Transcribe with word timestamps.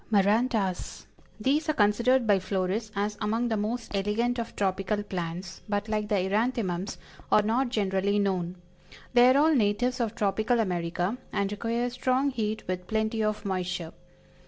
MARANTAS. 0.09 1.05
These 1.39 1.69
are 1.69 1.73
considered 1.73 2.25
by 2.25 2.39
florists 2.39 2.91
as 2.95 3.19
among 3.21 3.49
the 3.49 3.55
most 3.55 3.91
elegant 3.95 4.39
of 4.39 4.55
tropical 4.55 5.03
plants, 5.03 5.61
but 5.69 5.87
like 5.87 6.07
the 6.09 6.15
Eranthemums, 6.15 6.97
are 7.31 7.43
not 7.43 7.69
generally 7.69 8.17
known. 8.17 8.55
They 9.13 9.29
are 9.29 9.37
all 9.37 9.53
natives 9.53 9.99
of 9.99 10.15
tropical 10.15 10.59
America, 10.59 11.19
and 11.31 11.51
require 11.51 11.87
strong 11.91 12.31
heat 12.31 12.67
with 12.67 12.87
plenty 12.87 13.23
of 13.23 13.45
moisture. 13.45 13.91